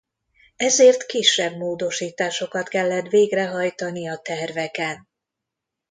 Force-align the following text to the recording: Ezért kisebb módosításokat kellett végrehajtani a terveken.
Ezért 0.55 1.05
kisebb 1.05 1.55
módosításokat 1.57 2.67
kellett 2.67 3.07
végrehajtani 3.07 4.09
a 4.09 4.17
terveken. 4.17 5.07